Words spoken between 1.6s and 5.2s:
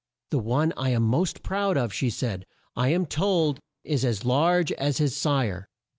of," said she, "I am told is as large as his